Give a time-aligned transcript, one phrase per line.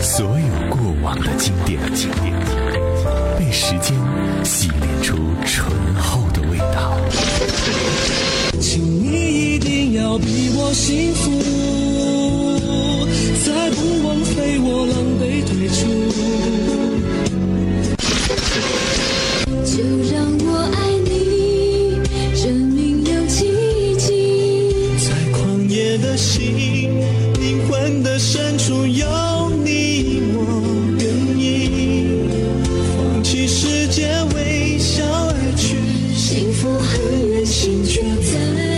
[0.00, 1.80] 所有过往的经典，
[3.38, 3.94] 被时间
[4.44, 6.98] 洗炼出醇厚的味道。
[8.60, 11.30] 请你一定要比我幸福，
[13.44, 15.76] 再不枉费我狼狈退出。
[36.96, 38.75] 此人，心却在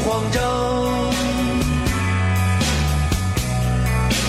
[0.00, 0.42] 慌张。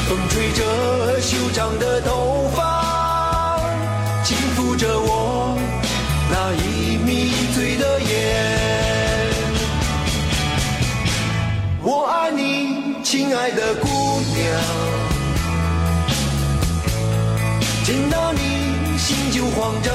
[0.07, 3.59] 风吹着修长的头发，
[4.23, 5.57] 轻抚着我
[6.31, 8.07] 那已迷醉的眼。
[11.81, 13.87] 我爱你，亲爱的姑
[14.33, 14.37] 娘。
[17.83, 19.93] 见到你心就慌张，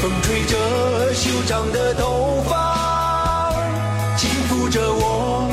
[0.00, 3.52] 风吹着修长的头发，
[4.16, 5.46] 轻抚着我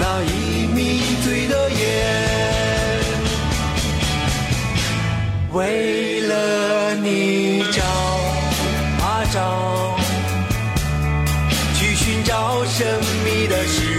[0.00, 1.76] 那已迷醉的眼，
[5.52, 7.82] 为了你找
[9.04, 9.94] 啊找，
[11.74, 13.95] 去寻找神秘的石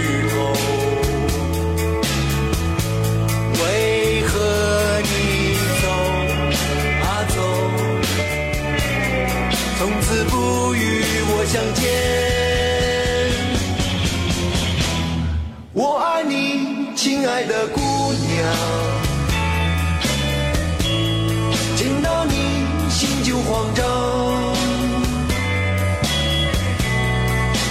[23.58, 23.84] 慌张。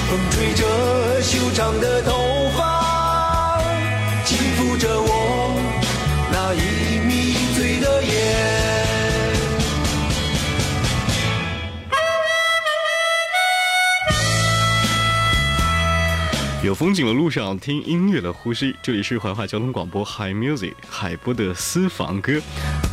[0.10, 3.62] 风吹着修长的头发，
[4.26, 5.56] 轻抚着我。
[6.30, 8.12] 那已迷醉的眼。
[16.64, 18.76] 有风景的路上，听音乐的呼吸。
[18.82, 22.42] 这里是怀化交通广播 Hi Music 海波的私房歌。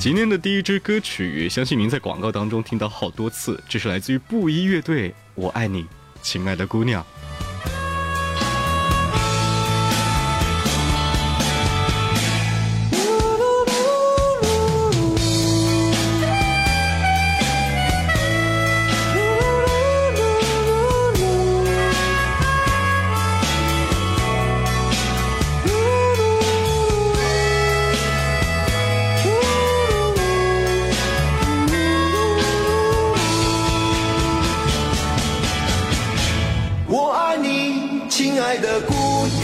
[0.04, 5.86] 今天的第一支歌曲，相信您在广告当中听到好多次，这是来自于布衣乐队《我爱你，
[6.20, 7.02] 亲爱的姑娘》。
[36.96, 38.94] 我爱你，亲爱的姑
[39.26, 39.42] 娘，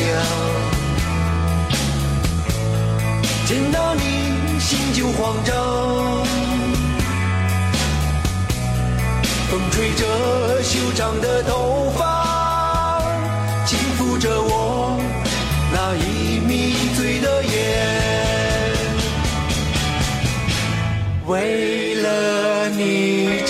[3.44, 5.56] 见到你心就慌张。
[9.50, 13.02] 风吹着修长的头发，
[13.66, 14.96] 轻抚着我
[15.72, 17.50] 那已迷醉的眼。
[21.26, 23.42] 为了你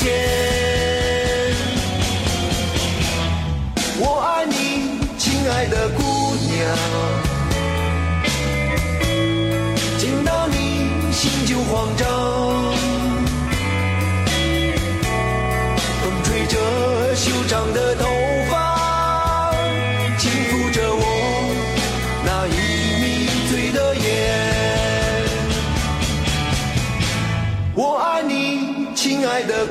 [0.00, 0.08] 见？
[3.98, 4.54] 我爱你，
[5.18, 6.02] 亲爱的姑
[6.48, 6.58] 娘，
[9.98, 12.08] 见到你心就慌张。
[16.00, 16.56] 风吹着
[17.14, 18.08] 修长的头
[18.50, 19.52] 发，
[20.18, 21.04] 轻抚着我
[22.24, 22.56] 那已
[23.02, 23.04] 迷
[23.50, 24.02] 醉的眼。
[27.74, 29.66] 我爱你，亲爱的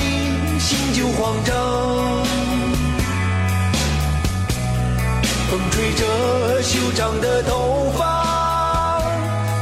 [0.00, 1.54] 你心就慌张。
[5.50, 9.02] 风吹着修长的头发，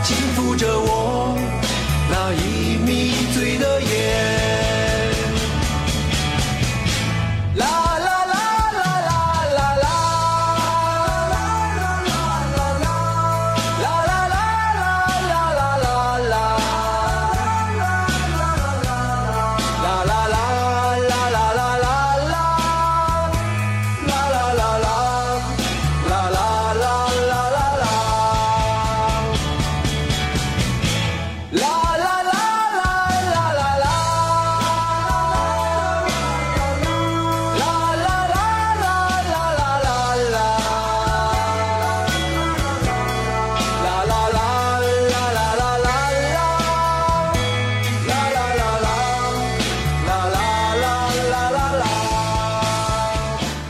[0.05, 1.37] 轻抚着我
[2.11, 4.38] 那已迷醉的眼。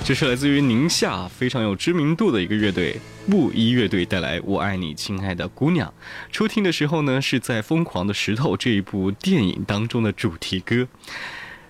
[0.08, 5.86] 这是来自于宁夏非常有知名度的一个乐队布衣乐队带来《我爱你，亲爱的姑娘》。
[6.32, 10.88] 初听的时候呢，是在《疯狂的石头》这一部电影当中的主题歌。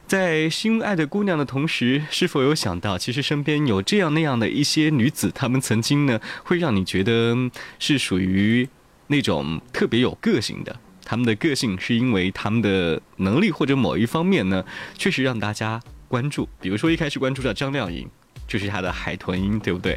[0.06, 7.36] 在心爱的姑娘的同时，是否有想到，其实身边有这样那样的一些女子，她们曾经呢，会让你觉得
[7.80, 8.68] 是属于
[9.08, 10.78] 那种特别有个性的。
[11.04, 14.64] 她们的个性是因为她们的能力或者某一方面呢，
[14.96, 16.48] 确实让大家关注。
[16.60, 18.08] 比如说一开始关注到张靓颖，
[18.48, 19.96] 就是她的海豚音，对不对？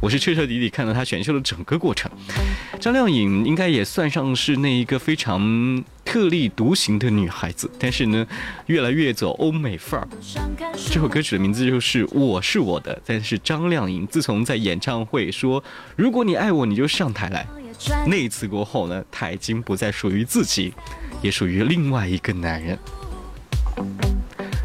[0.00, 2.10] 我是彻彻底底看到她选秀的整个过程。
[2.80, 8.26] 张靓颖应该也算上是那一个非常特立独行的女孩子，但是呢，
[8.66, 10.08] 越来越走欧美范儿。
[10.72, 15.62] 这首歌曲的名字就是《我是我的》，但是张靓颖自从在演唱会说
[15.96, 17.46] “如果你爱我，你就上台来”
[18.06, 20.72] 那一次过后呢，她已经不再属于自己，
[21.20, 22.78] 也属于另外一个男人。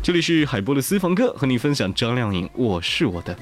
[0.03, 3.33] 这里是海波的私房歌，和你分享张靓颖《我是我的》。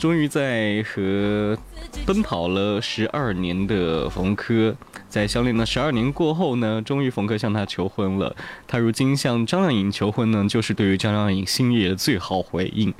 [0.00, 1.58] 终于在和
[2.06, 4.74] 奔跑了十二年的冯轲
[5.10, 8.34] 在相恋了十二年过后呢，终于冯轲向她求婚了。
[8.66, 12.94] 他如今向张靓颖求婚呢，就是对于张靓颖心意的最好回应，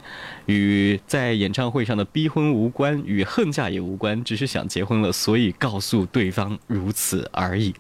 [0.45, 7.75] 与在演唱会上的逼婚无关，与恨嫁也无关，只是想结婚了，所以告诉对方如此而已。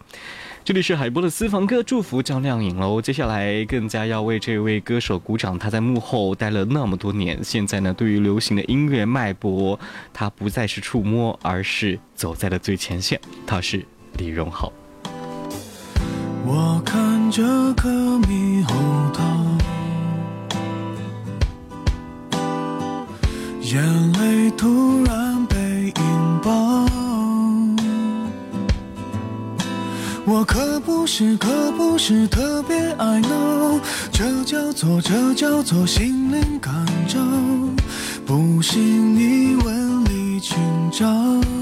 [0.62, 3.00] 这里是海波的私房歌，祝福张靓颖喽。
[3.00, 9.80] 接下来更加要为这位歌手鼓掌，他在幕后待了那么多年，现在呢，对于流行的音乐脉搏，
[10.12, 13.18] 他不再是触摸，而是走在了最前线。
[13.46, 13.84] 他是
[14.18, 14.72] 李荣浩。
[16.44, 17.42] 我看着
[17.74, 18.74] 颗猕猴
[19.12, 19.24] 桃，
[23.62, 26.99] 眼泪突然被引爆。
[30.26, 33.80] 我可不是，可不是特别爱闹，
[34.12, 36.72] 这叫做，这叫做心灵感
[37.08, 37.18] 召。
[38.24, 40.56] 不信你问李清
[40.92, 41.59] 照。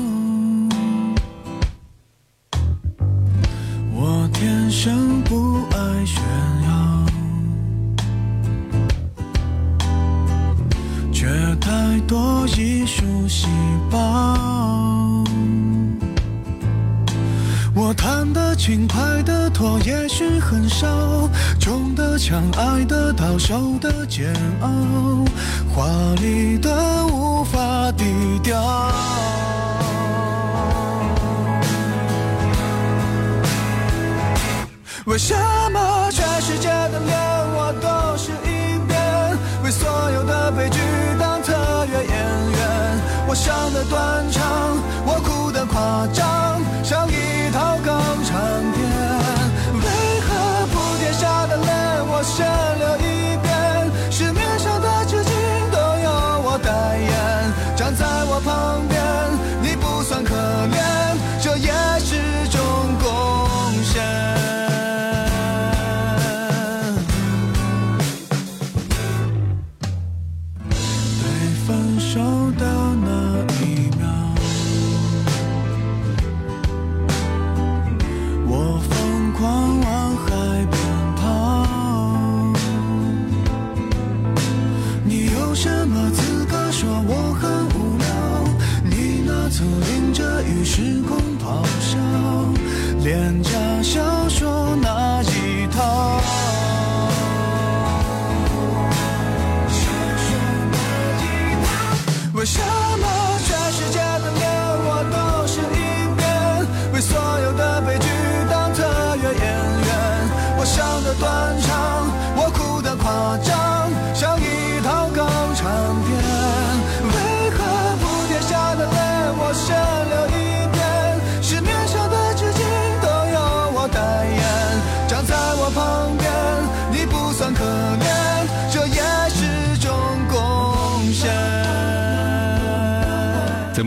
[22.38, 24.68] 中得枪，爱得到，受的煎熬，
[25.74, 25.86] 华
[26.20, 28.04] 丽的无法低
[28.42, 28.56] 调。
[35.06, 35.34] 为什
[35.72, 37.18] 么全世界的脸
[37.54, 39.00] 我都是一遍？
[39.64, 40.78] 为所有的悲剧
[41.18, 41.52] 当特
[41.86, 42.10] 约演
[42.52, 43.00] 员？
[43.26, 44.37] 我伤得断肠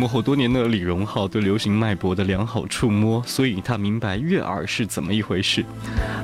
[0.02, 5.64] 幕后多年的李荣浩对流行脉搏的良好触摸，所以他明白悦耳是怎么一回事。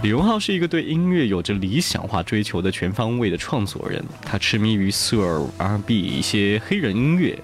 [0.02, 7.38] 李荣浩是一个对音乐有着理想化追求的全方位的创作人，他痴迷于 soul、R&B 一些黑人音乐。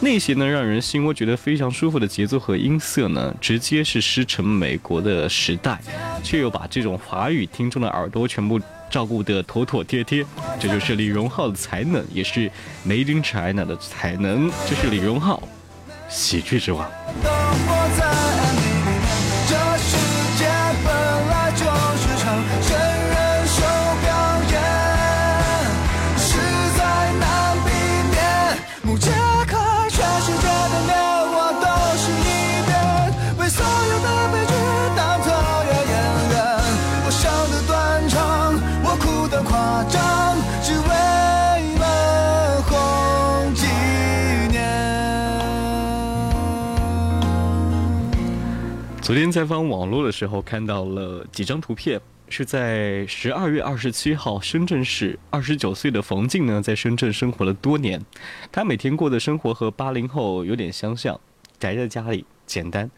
[0.00, 5.80] 那些呢，让人心窝觉得非常舒服的节奏和音色呢，直接是师承美国的时代，
[6.22, 8.60] 却又把这种华语听众的耳朵全部
[8.90, 10.22] 照顾得妥妥帖帖。
[10.58, 12.50] 这就是李荣浩的才能， 也是
[12.86, 14.50] Made in China 的才能。
[14.68, 15.42] 这是李荣浩，
[16.10, 16.90] 喜剧之王。
[49.10, 58.00] 昨天在翻网络的时候，看到了几张图片，是在十二月二十七号，深圳市二十九岁的冯静呢，在深圳生活了多年，
[58.52, 61.20] 她每天过的生活和八零后有点相像，
[61.58, 62.88] 宅在家里，简单。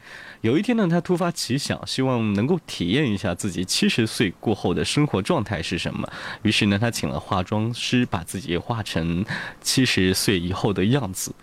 [0.42, 6.06] 有一天呢，她突发奇想，希望能够体验一下自己七十岁过后的生活状态是什么。
[6.42, 9.24] 于是呢，她请了化妆师，把自己画成
[9.62, 11.34] 七十岁以后的样子。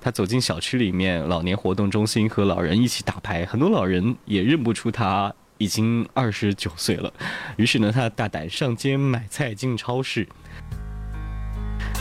[0.00, 5.32] 他走进小区里面老年活动中心和老人一起打牌，很多老人也认不出他。
[5.62, 7.12] 已经二十九岁了，
[7.56, 10.26] 于是呢，他大胆上街买菜进超市。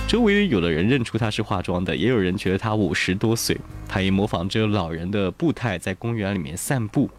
[0.08, 3.60] 周围有的人认出他是化妆的，也有人觉得他五十多岁。
[3.86, 7.10] 他也模仿着老人的步态在公园里面散步。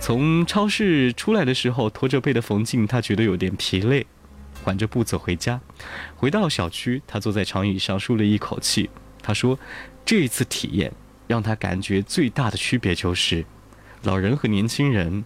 [0.00, 4.04] 从超市出来的时候，驼着背的冯静，他觉得有点疲累，
[4.64, 5.60] 缓着步走回家。
[6.16, 8.90] 回到小区，他坐在长椅上舒了一口气，
[9.22, 9.58] 他说
[10.04, 10.92] 这一次体验
[11.26, 13.44] 让他感觉最大的区别就是
[14.02, 15.24] 老人和年轻人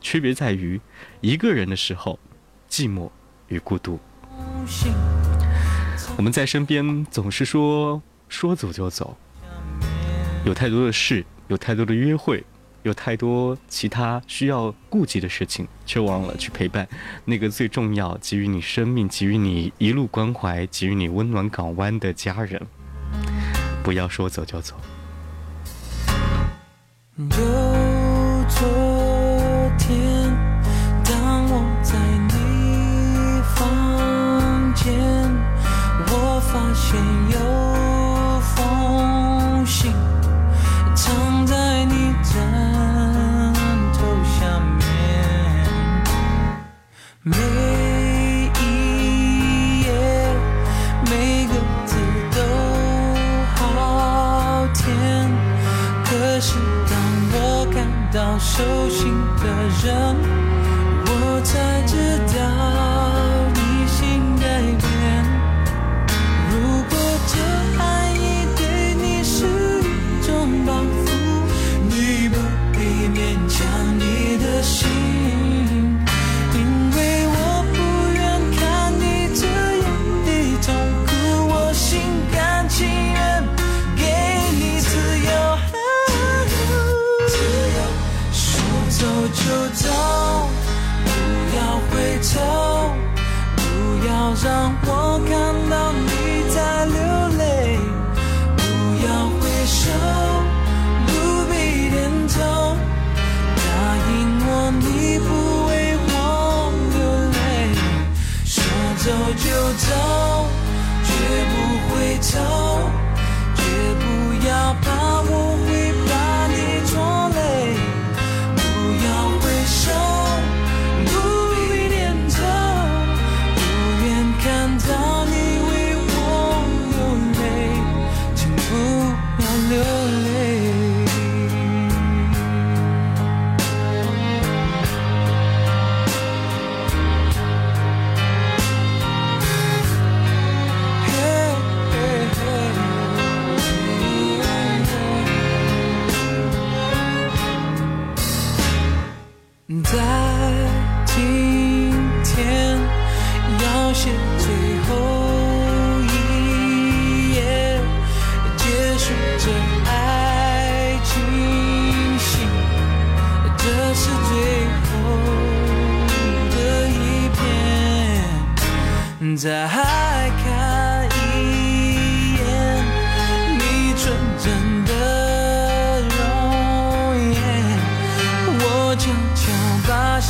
[0.00, 0.80] 区别在于
[1.20, 2.18] 一个人的时候，
[2.68, 3.10] 寂寞
[3.48, 4.00] 与孤独。
[6.16, 9.16] 我们在身边总是说说走就走，
[10.44, 12.44] 有太多的事，有太多的约会，
[12.82, 16.88] 有太多其他需要顾及的事情，却忘了去陪伴
[17.24, 22.60] 那个最重要给予你生命，给予你一路关怀，给予你温暖港湾的家人。
[23.82, 24.74] 不要说走就走。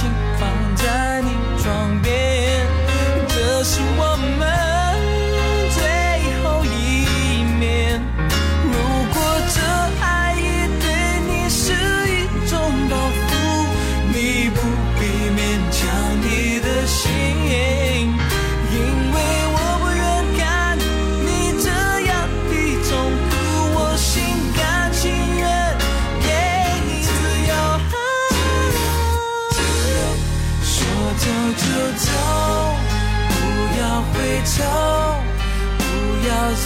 [0.00, 0.10] 心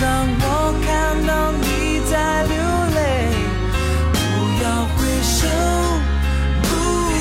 [0.05, 0.45] 让我
[0.85, 1.64] 看到你
[2.11, 2.55] 在流
[2.95, 3.01] 泪
[4.12, 4.17] 不
[4.62, 5.38] 要挥手
[6.62, 6.67] 不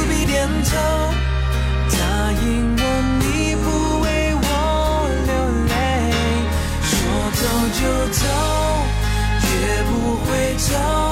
[0.09, 0.71] 必点头
[1.91, 1.95] 答
[2.43, 2.81] 应我
[3.21, 4.47] 你不为我
[5.27, 5.33] 流
[5.71, 5.71] 泪
[6.83, 6.91] 说
[7.39, 7.41] 走
[7.79, 8.21] 就走
[9.39, 9.47] 绝
[9.87, 11.02] 不回头